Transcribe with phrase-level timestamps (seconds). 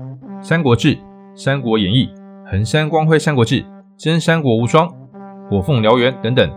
[0.42, 0.96] 《三国志》
[1.36, 2.06] 《三国演义》
[2.50, 3.62] 《横山光辉三国志》
[3.98, 4.88] 《真三国无双》
[5.50, 6.50] 《火凤燎原》等等，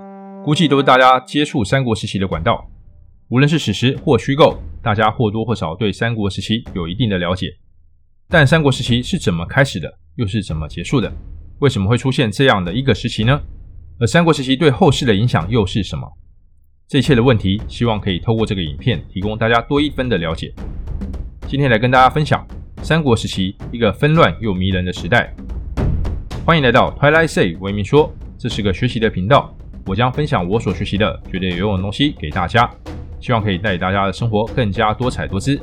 [0.45, 2.65] 估计都是大家接触三国时期的管道。
[3.29, 7.47] 无论是史实或虚构，大家或多或少对三国时期有一定的了解。
[8.29, 11.11] 但三国时期是怎么开始的，又是怎么结束的？
[11.59, 13.41] 为什么会出现这样的一个时期呢？
[13.99, 16.07] 而三国时期对后世的影响又是什么？
[16.87, 20.53] 这一切的问题，希望可以透过这个影片提供大家多一分的了解。
[21.47, 22.45] 今天来跟大家分享
[22.83, 25.33] 三国时期一个纷乱又迷人的时代。
[26.45, 32.69] 欢迎来到 Twilight Say 维明说，这是个学习的频道，我将分享我所学习的绝对有用的东西给大家，
[33.21, 35.57] 希望可以带大家的生活更加多彩多姿。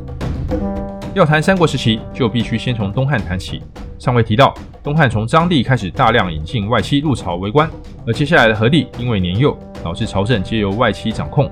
[1.14, 3.60] 要谈三国时期，就必须先从东汉谈起。
[3.98, 7.68] 上回提到，东汉从章帝开始大量引进外戚入朝为官，
[8.06, 11.46] 而接下来的何帝因为年幼，导致朝政皆由外戚掌控。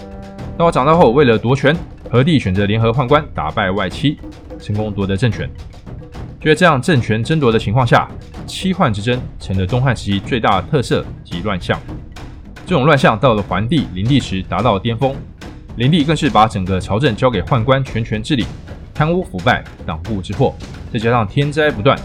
[0.57, 1.77] 到他长大后，为了夺权，
[2.09, 4.19] 何帝选择联合宦官打败外戚，
[4.59, 5.49] 成功夺得政权。
[6.41, 8.09] 就在这样政权争夺的情况下，
[8.47, 11.79] 七宦之争成了东汉时期最大的特色及乱象。
[12.65, 15.17] 这种乱象到了桓帝、灵帝时达到了巅峰，
[15.77, 18.47] 灵帝更是把整个朝政交给宦官全权治理。
[18.95, 20.55] 贪污腐败、党锢之祸，
[20.93, 21.99] 再加上天灾不断，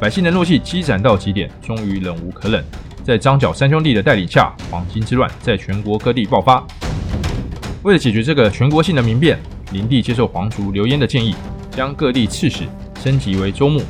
[0.00, 2.64] 百姓的怒气积攒到极点，终于忍无可忍。
[3.04, 6.64] 在张角三兄弟的带领下，黄巾之乱在全国各地爆发。
[7.82, 9.38] 为了解决这个全国性的民变，
[9.72, 11.34] 灵帝接受皇族刘焉的建议，
[11.70, 12.64] 将各地刺史
[13.00, 13.80] 升级为州牧，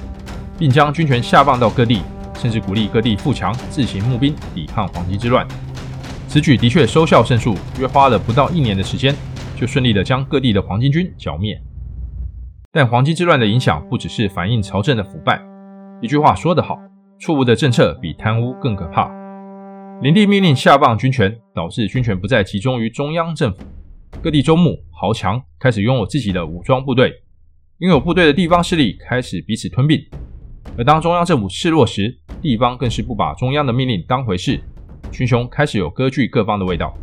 [0.57, 2.01] 并将军权下放到各地，
[2.39, 5.45] 甚至鼓励各地富强自行募兵抵抗黄巾之乱。
[6.29, 9.13] 此举的确收效甚数，约花了不到一年的时间，
[9.57, 11.61] 就顺利地将各地的黄巾军剿灭。
[12.71, 15.43] 但黄巾之乱的影响不只是反映朝政的腐败。
[16.01, 16.79] 一句话说得好，
[17.19, 19.11] 错误的政策比贪污更可怕。
[20.03, 23.65] 灵帝命令下放军权，导致军权不再集中于中央政府，
[24.23, 27.13] 各地州牧豪强开始拥有自己的武装部队，
[27.81, 29.99] 拥有部队的地方势力开始彼此吞并。
[30.77, 34.61] 而当中央政府示弱时，地方更是不把中央的命令当回事，
[35.11, 36.95] 群雄开始有割据各方的味道。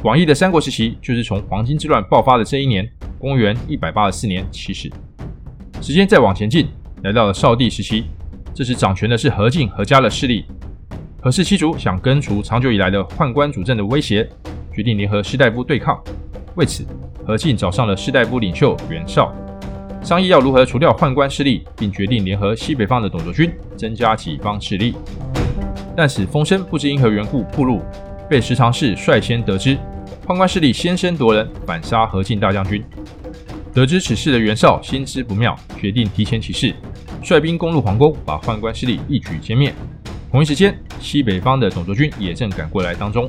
[0.00, 2.90] 广义的三国时期就是从黄巾之乱爆发的这一年。
[3.18, 4.92] 公元一百八十四年起始，
[5.80, 6.68] 时间再往前进，
[7.02, 8.04] 来到了少帝时期。
[8.54, 10.44] 这时掌权的是何进何家的势力。
[11.20, 14.28] 何氏七族想根除长久以来的宦官主政的威胁，
[14.72, 15.98] 决定联合士大夫对抗。
[16.56, 16.86] 为此，
[17.26, 19.34] 何进找上了士大夫领袖袁绍，
[20.02, 24.94] 商议要如何除掉宦官势力，并决定联合西北方的董卓军，增加己方势力。
[25.96, 27.82] 但此风声不知因何缘故暴露，
[28.28, 29.76] 被十常侍率先得知。
[30.26, 32.84] 宦官势力先声夺人，反杀何进大将军。
[33.72, 36.74] 得知此事的袁绍心知不妙，决定提前起事，
[37.22, 39.74] 率兵攻入皇宫，把宦官势力一举歼灭。
[40.30, 43.28] 同一时间，西北方的董卓军也正赶过来当中。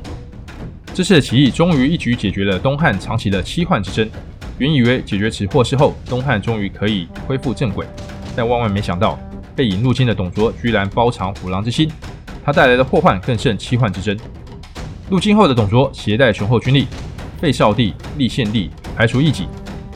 [0.94, 4.10] 这次的起义终于一举解决了东汉长期的七宦之争。
[4.58, 7.86] 原以为解决此祸事后，东汉终于可以恢复正轨，
[8.34, 9.16] 但万万没想到，
[9.54, 11.88] 被引入侵的董卓居然包藏虎狼之心，
[12.44, 14.18] 他带来的祸患更胜七患之争。
[15.08, 16.88] 入京后的董卓携带雄厚军力，
[17.40, 19.46] 废少帝，立献帝，排除异己。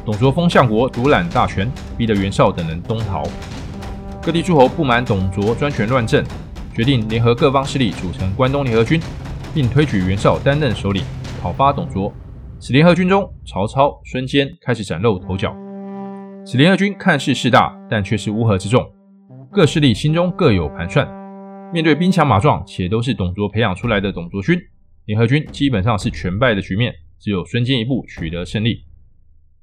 [0.04, 3.24] 董卓封相国，独揽大权，逼得袁绍等人东逃。
[4.22, 6.24] 各地诸侯不满董卓专权乱政，
[6.72, 9.00] 决定联合各方势力组成关东联合军，
[9.52, 11.02] 并推举袁绍担任首领，
[11.42, 12.12] 讨伐董卓。
[12.64, 15.52] 此联合军中，曹操、孙坚开始崭露头角。
[16.46, 18.88] 此联合军看似势大，但却是乌合之众，
[19.50, 21.04] 各势力心中各有盘算。
[21.72, 24.56] 面对兵强马壮且都是董卓培养出来的董卓军。
[25.06, 28.84] 联合军基本上是全败的局面，只有孙坚一部取得胜利。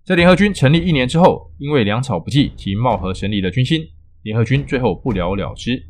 [0.03, 3.81] 在联合军成立一年之后，因为粮草不济及貌合神离的军心，
[4.23, 5.81] 联合军最后不了了之。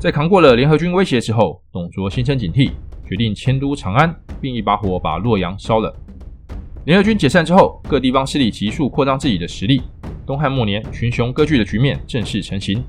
[0.00, 2.72] 在扛过了联合军威胁之后，董卓心生警惕，
[3.08, 5.94] 决定迁都长安，并一把火把洛阳烧了。
[6.88, 9.82] 联合军解散之后，各地方势力急速扩张自己的实力。
[10.24, 12.82] 东汉末年，群雄割据的局面正式成型。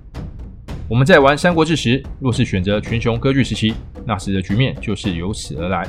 [0.88, 3.74] 我们在玩《三国志》时，若是选择群雄割据时期，
[4.06, 5.86] 那时的局面就是由此而来。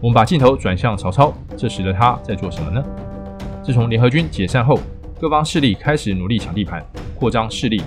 [0.00, 2.80] 我们把镜头转向曹操，这时的他在做什么呢？
[3.64, 4.78] 自从联合军解散后，
[5.20, 6.80] 各方势力开始努力抢地盘、
[7.16, 7.82] 扩张势力。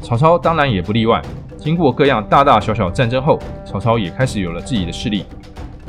[0.00, 1.20] 曹操当然也不例外。
[1.58, 5.26] 经过各样大大小小战争后，曹操也开始有了自己的势力。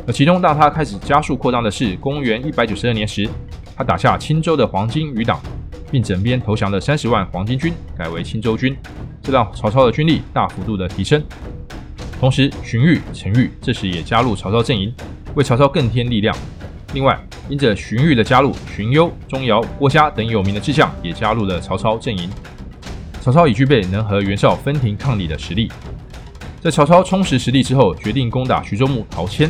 [0.10, 3.30] 而其中让他开始加速扩张的是，公元一百九十二年时，
[3.78, 5.40] 他打下青州的黄巾余党，
[5.92, 8.76] 并整编投降了三十万黄巾军，改为青州军。
[9.22, 11.24] 这让曹操的军力大幅度的提升，
[12.20, 14.92] 同时荀彧、陈玉这时也加入曹操阵营，
[15.36, 16.36] 为曹操更添力量。
[16.96, 17.16] 另外，
[17.48, 22.28] 因着荀彧的加入，荀攸、钟繇、郭嘉等有名的智将也加入了曹操阵营。
[23.22, 25.72] 曹操已具备能和袁绍分庭抗礼的实力。
[26.60, 29.48] 在曹操充实实力之后，决定攻打徐州牧陶谦。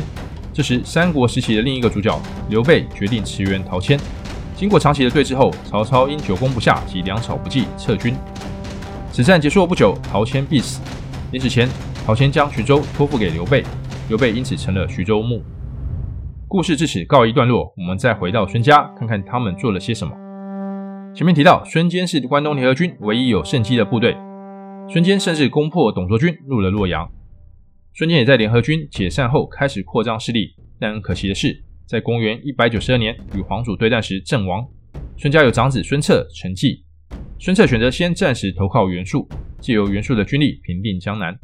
[0.52, 3.98] 这时，三国时期的另一个主角刘备决定驰援陶谦，
[4.56, 8.14] 经过长期的对峙后，曹操因久攻不下及粮草不济撤军。
[9.12, 10.80] 此战结束后不久，陶谦必死。
[11.30, 11.68] 临死前，
[12.04, 13.64] 陶谦将徐州托付给刘备，
[14.08, 15.40] 刘备因此成了徐州牧。
[16.48, 20.12] 故事至此告一段落，我们再回到孙家，看看他们做了些什么。
[21.14, 24.16] 前面提到，孙坚是关东联合军唯一有胜机的部队，
[24.88, 27.08] 孙坚甚至攻破董卓军，入了洛阳。
[27.94, 34.66] 孙坚也在联合军解散后开始扩张势力，但很可惜的是，在公元一百九十二年与黄祖对战时阵亡。
[35.16, 36.84] 孙家有长子孙策承继，
[37.38, 39.28] 孙策选择先暂时投靠袁术，
[39.60, 41.36] 借由袁术的军力平定江南。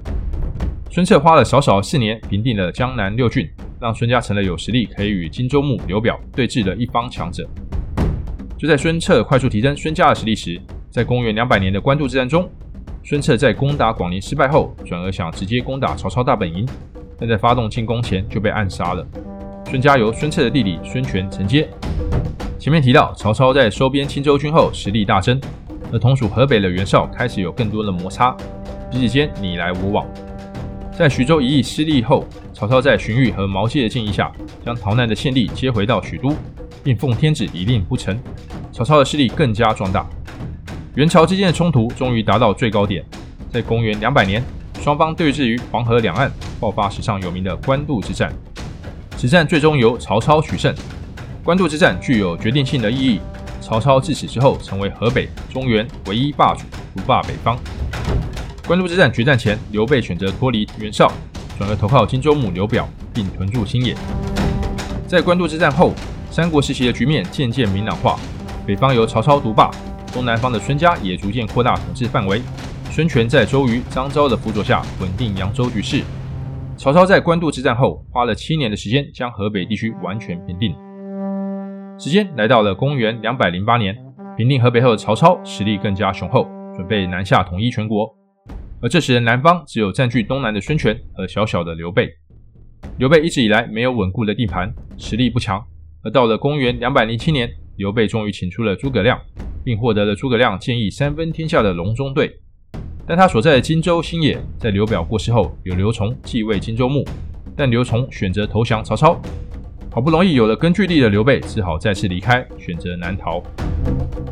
[0.91, 3.49] 孙策花了少少四年平定了江南六郡。
[3.79, 7.47] 让孙家成了有实力可以与荆州牧刘表对峙的一方强者。
[8.57, 10.59] 就在孙策快速提升孙家的实力时，
[10.91, 12.51] 在公元两百年的官渡之战中，
[13.09, 16.67] 孙策在攻打广陵失败后，转而想直接攻打曹操大本营，
[17.17, 19.07] 但在发动进攻前就被暗杀了。
[19.67, 21.69] 孙家由孙策的弟弟孙权承接。
[22.59, 25.41] 前面提到，曹操在收编青州军后实力大增，
[25.93, 28.37] 而同属河北的袁绍开始有更多的摩擦，
[28.91, 30.05] 彼此间你来我往。
[30.91, 34.33] 在徐州一役失利后，曹操在荀彧和毛玠的建议下，
[34.65, 36.35] 将逃难的献帝接回到许都，
[36.83, 38.21] 并奉天子以令不臣。
[38.73, 40.05] 曹操的势力更加壮大。
[40.97, 43.05] 袁曹之间的冲突终于达到最高点，
[43.53, 44.43] 在公元两百年，
[44.81, 48.33] 双方对峙于黄河两岸，爆发史上有名的官渡之战。
[49.19, 50.75] 此战最终由曹操取胜。
[51.45, 53.21] 官渡之战具有决定性的意义。
[53.61, 56.63] 曹操自此之后成为河北、中原唯一霸主，
[56.95, 57.59] 独霸北方。
[58.67, 61.13] 官渡之战决战前，刘备选择脱离袁绍，
[61.59, 63.95] 转而投靠荆州牧刘表，并屯驻新野。
[65.07, 65.93] 在官渡之战后，
[66.31, 68.19] 三国时期的局面渐渐明朗化，
[68.65, 69.71] 北方由曹操独霸，
[70.17, 72.41] 东南方的孙家也逐渐扩大统治范围。
[72.91, 76.03] 孙权在周瑜、张昭的辅佐下，稳定扬州局势。
[76.79, 80.75] 曹操在官渡之战后，花了七年的时间，将河北地区完全平定。
[81.99, 83.95] 时间来到了公元两百零八年，
[84.39, 88.09] 平定河北后的曹操实力更加雄厚，准备南下统一全国。
[88.81, 92.09] 而这时的南方只有占据东南的孙权和小小的刘备。
[92.97, 95.63] 刘备一直以来没有稳固的地盘，实力不强。
[96.03, 99.21] 而到了公元两百零七年，刘备终于请出了诸葛亮，
[99.67, 102.33] 并获得了诸葛亮建议三分天下的隆中对。
[103.05, 107.05] 但他所在的荆州新野，在刘表过世后，由刘琮继位荆州牧，
[107.57, 109.21] 但刘琮选择投降曹操。
[109.91, 113.43] 好不容易有了根据地的刘备，只好再次离开，选择南逃。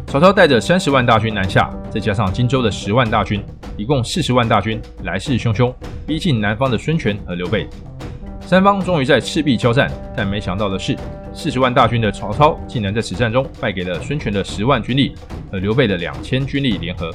[0.06, 3.42] 曹操带着三十万大军南下，再加上荆州的十万大军。
[3.76, 5.74] 一共四十万大军来势汹汹，
[6.06, 7.66] 逼近南方的孙权和刘备。
[8.40, 10.96] 三方终于在赤壁交战，但没想到的是，
[11.34, 15.14] 四十万大军的曹操竟然在此战中败给了孙权的十万军力
[15.50, 17.12] 和刘备的两千军力联合。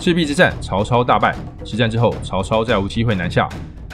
[0.00, 1.34] 赤壁之战，曹操大败。
[1.64, 3.48] 此战之后，曹操再无机会南下，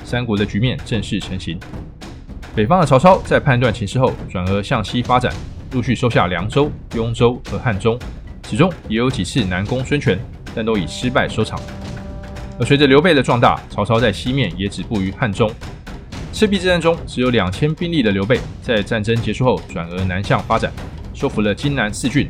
[0.05, 1.59] 三国的局面正式成型。
[2.55, 5.33] 北方的曹操在判断情势后，转而向西发展，
[5.73, 7.99] 陆续收下凉州、雍州和汉中，
[8.43, 10.19] 其中也有几次南攻孙权。
[10.53, 11.57] 但都以失败收场。
[12.59, 15.49] 而随着刘备的壮大，曹操在西面也止步于汉中。
[16.41, 20.73] 赤壁之战中，只有两千兵力的刘备，在战争结束后转而南向发展，
[21.13, 22.27] 收复了荆南四郡。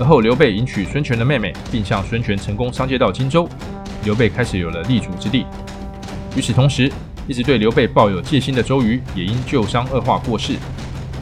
[0.00, 3.48] 而后刘备迎娶孙权的妹妹，并向孙权成功商借到荆州，
[4.02, 5.46] 刘备开始有了立足之地。
[6.36, 6.90] 与此同时，
[7.28, 10.54] 一直对刘备抱有戒心的周瑜也因旧伤恶化过世，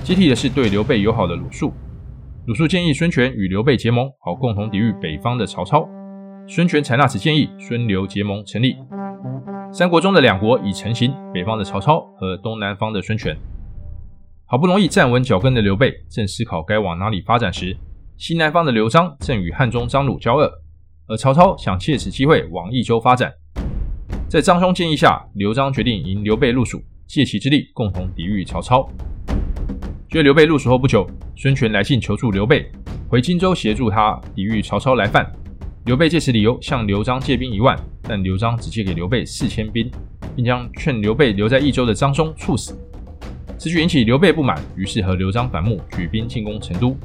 [0.03, 1.75] 接替的是对刘备友好的鲁肃。
[2.47, 5.87] 鲁肃建议孙权与刘备结盟，好共同抵御北方的曹操。
[6.49, 8.76] 孙权采纳此建议，孙刘结盟成立。
[9.76, 13.37] 三国中的两国已成型，北方的曹操和东南方的孙权。
[14.47, 17.76] 好不容易站稳脚跟的刘备，正思考该往哪里发展时，
[18.16, 20.49] 西南方的刘璋正与汉中张鲁交恶，
[21.09, 23.33] 而曹操想借此机会往益州发展。
[24.28, 28.88] 在张松建议下，刘璋决定迎刘备入蜀，借其之力共同抵御曹操。
[30.09, 31.04] 就刘备入蜀后不久，
[31.35, 32.71] 孙权来信求助刘备，
[33.09, 35.28] 回荆州协助他抵御曹操来犯。
[35.85, 39.91] 刘备借此理由向刘璋借兵一万，但刘璋只借给刘备四千兵，
[40.35, 42.75] 并将劝刘备留在益州的张松处死。
[43.59, 46.97] 此举引起刘备不满，于是和刘璋反目，举兵进攻成都。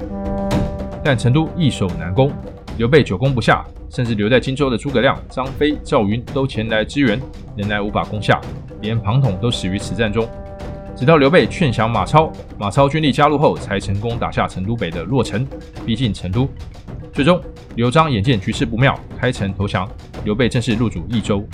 [1.04, 2.32] 但成都易守难攻，
[2.78, 7.20] 刘备久攻不下，甚至留在荆州的诸葛亮、张飞、赵云都前来支援，
[7.58, 8.40] 仍然无法攻下，
[8.80, 10.26] 连庞统都死于此战中。
[10.96, 15.46] 直到刘备劝降马超，马超军力加入后，才成功打下成都北的洛城，
[15.84, 16.48] 逼近成都。
[17.12, 17.38] 最终，
[17.76, 19.88] 刘璋眼见局势不妙，开城投降，
[20.24, 21.46] 刘备正式入主益州。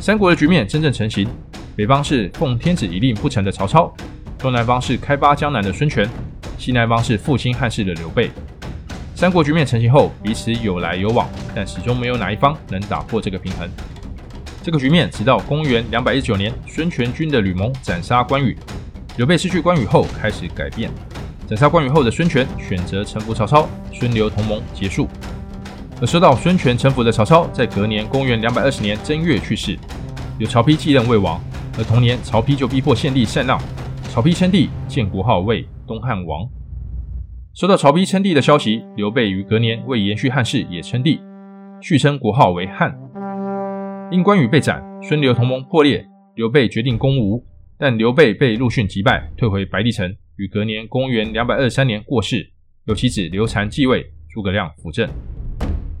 [0.00, 1.28] 三国的局面真正成型，
[1.74, 3.92] 北方是奉天子以令不臣的曹操，
[4.38, 6.08] 东南方是开发江南的孙权，
[6.56, 8.30] 西南方是复兴汉室的刘备。
[9.16, 13.68] 三国局面成型后，彼此有来有往，但始终没有哪一方能打破这个平衡。
[14.62, 18.56] 这个局面直到公元两百一十九年，孙权军的吕蒙斩杀关羽，
[19.16, 20.88] 刘备失去关羽后开始改变。
[21.48, 23.68] 斩杀关羽后的孙权选择臣服曹操，
[23.98, 25.08] 孙刘同盟结束。
[26.00, 29.78] 而收到孙权臣服的曹操，在隔年公元两百二十年正月去世，
[30.38, 31.40] 由曹丕继任魏王。
[31.78, 33.58] 而同年，曹丕就逼迫献帝禅让，
[34.10, 36.46] 曹丕称帝，建国号为东汉王。
[37.54, 41.20] 收到曹丕称帝的消息，刘备于隔年为延续汉室，也称帝，
[41.80, 42.94] 续称国号为汉。
[44.10, 47.42] 因关羽被斩，孙刘同盟破裂，刘备决定攻吴，
[47.78, 50.14] 但刘备被陆逊击败，退回白帝城。
[50.36, 52.52] 于隔年公元两百二十三年过世，
[52.86, 55.08] 由其子刘禅继位，诸葛亮辅政。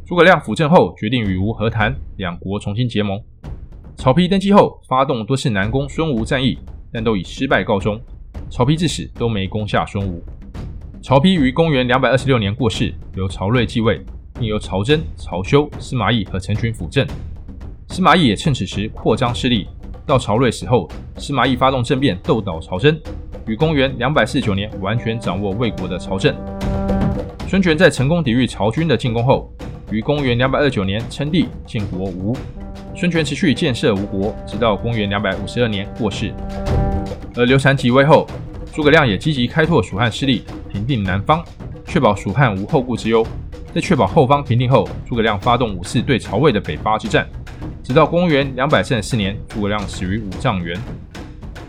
[0.06, 3.20] 诸葛亮辅政后，决定与吴和谈，两国重新结盟。
[3.96, 6.56] 曹丕登基后，发动多次南攻孙吴战役，
[6.92, 8.00] 但都以失败告终。
[8.48, 10.22] 曹丕至死都没攻下孙吴。
[11.02, 14.00] 曹丕于公元两百二十六年过世，由曹睿继位，
[14.38, 17.04] 并由曹真、曹休、司马懿和陈群辅政。
[17.88, 19.66] 司马懿也趁此时扩张势力。
[20.06, 22.96] 到曹睿死后，司马懿发动政变，斗倒曹真。
[23.48, 26.32] 于公元两百四十九年，完全掌握魏国的朝政。
[27.48, 29.48] 孙权在成功抵御曹军的进攻后，
[29.92, 32.36] 于公元两百二九年称帝，建国吴。
[32.96, 36.34] 孙权持续建设吴国，直到公元两百五十二年过世。
[37.36, 38.26] 而刘禅即位后，
[38.72, 41.44] 诸葛亮也积极开拓蜀汉势力，平定南方，
[41.86, 43.24] 确保蜀汉无后顾之忧。
[43.72, 47.28] 在确保后方平定后，诸葛亮发动五次对曹魏的北伐之战，
[47.80, 50.76] 直到公元两百三十四年，诸葛亮死于五丈原。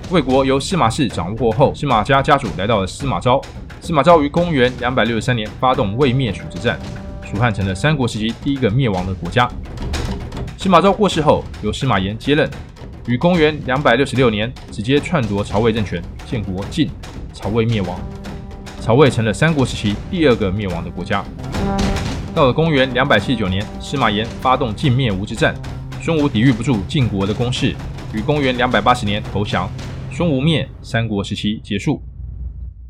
[0.10, 3.42] 魏国由司马氏掌握过后，司马家家主来到了司马昭。
[3.82, 6.80] 司马昭于公元两百六十三年发动魏灭蜀之战，
[7.30, 9.50] 蜀汉成了三国时期第一个灭亡的国家。
[10.58, 12.50] 司马昭过世后，由司马炎接任，
[13.06, 16.90] 于公元两百六十六年直接篡夺曹魏政权，建国晋，
[17.34, 18.00] 曹魏灭亡。
[18.80, 21.22] 曹魏成了三国时期第二个灭亡的国家。
[22.34, 25.54] 到了公元两百七十九年，司马炎发动晋灭吴之战，
[26.02, 27.76] 孙吴抵御不住晋国的攻势，
[28.14, 29.70] 于公元两百八十年投降。
[30.18, 32.02] 孙吴灭，三国时期结束。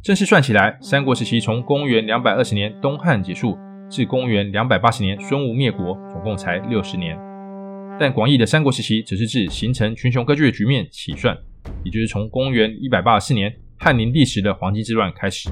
[0.01, 3.57] 正式算起来，三国时期从公元两百二十年东汉结束
[3.89, 7.17] 至公元两百八十年孙吴灭国，总共才六十年。
[7.99, 11.37] 但广义的三国时期只是自形成群雄割据的局面起算，
[11.83, 15.49] 也就是从公元一百八十四年汉灵帝时的黄巾之乱开始。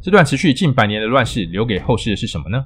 [0.00, 2.64] 这段持续近百年的乱世，留给后世的是什么呢？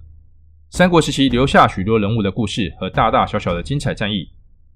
[0.69, 4.29] 三国时期留下许多人物的故事和大大小小的精彩战役。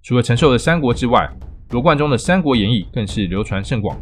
[0.03, 1.31] 除了陈寿的三国之外，
[1.71, 3.97] 罗贯中的《三国演义》更是流传甚广，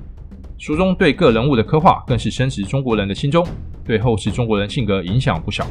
[0.59, 3.47] 书中对各人物的刻画更是深植中国人的心中，
[3.85, 5.67] 对后世中国人性格影响不小。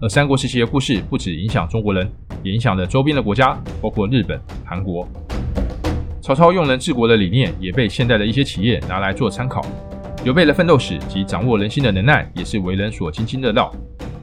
[0.00, 2.10] 而三国时期的故事不只影响中国人，
[2.42, 5.08] 也影响了周边的国家，包括日本、韩国。
[6.20, 9.64] 曹操用人治国的理念也被现代的一些企业拿来做参考。
[10.24, 13.74] 刘备的奋斗史及掌握人心的能耐也是为人所津津乐道。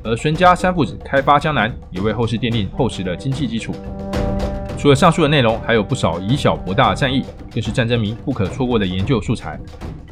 [0.03, 3.73] 而孙家三父子开发江南，也为后世奠定厚实的经济基础。
[4.77, 9.60] 除了上述的内容，还有不少以小博大的战役，更是战争迷不可错过的研究素材。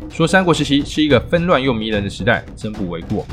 [0.09, 3.25] 说三国时期是一个纷乱又迷人的时代，真不为过。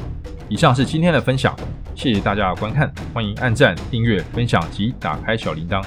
[0.49, 1.57] 以上是今天的分享，
[1.95, 5.83] 谢谢大家的观看，欢迎按赞、订阅、分享及打开小铃铛。